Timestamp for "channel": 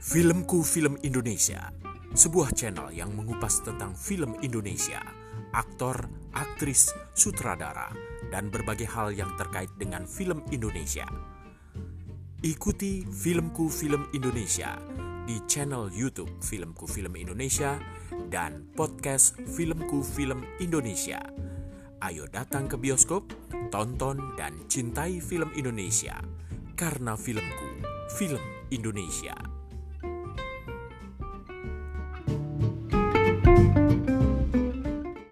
2.56-2.88, 15.44-15.92